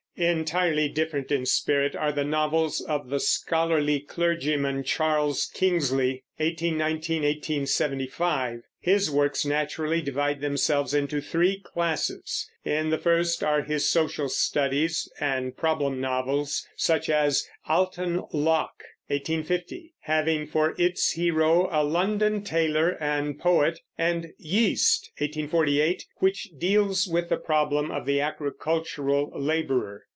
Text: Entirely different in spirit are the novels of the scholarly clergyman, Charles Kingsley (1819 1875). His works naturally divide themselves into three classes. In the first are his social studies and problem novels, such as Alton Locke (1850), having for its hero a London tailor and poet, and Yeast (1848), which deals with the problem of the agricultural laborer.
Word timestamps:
Entirely 0.17 0.87
different 0.87 1.31
in 1.31 1.47
spirit 1.47 1.95
are 1.95 2.11
the 2.11 2.23
novels 2.25 2.79
of 2.79 3.09
the 3.09 3.19
scholarly 3.19 3.99
clergyman, 3.99 4.83
Charles 4.83 5.49
Kingsley 5.51 6.23
(1819 6.37 7.23
1875). 7.23 8.61
His 8.79 9.09
works 9.09 9.45
naturally 9.45 9.99
divide 9.99 10.39
themselves 10.39 10.93
into 10.93 11.21
three 11.21 11.59
classes. 11.61 12.47
In 12.63 12.91
the 12.91 12.99
first 12.99 13.43
are 13.43 13.63
his 13.63 13.89
social 13.89 14.29
studies 14.29 15.09
and 15.19 15.57
problem 15.57 15.99
novels, 15.99 16.67
such 16.75 17.09
as 17.09 17.47
Alton 17.67 18.21
Locke 18.31 18.83
(1850), 19.07 19.95
having 20.01 20.45
for 20.45 20.75
its 20.77 21.13
hero 21.13 21.67
a 21.71 21.83
London 21.83 22.43
tailor 22.43 22.95
and 23.01 23.39
poet, 23.39 23.79
and 23.97 24.27
Yeast 24.37 25.11
(1848), 25.17 26.05
which 26.17 26.49
deals 26.59 27.07
with 27.07 27.29
the 27.29 27.37
problem 27.37 27.89
of 27.89 28.05
the 28.05 28.21
agricultural 28.21 29.31
laborer. 29.35 30.03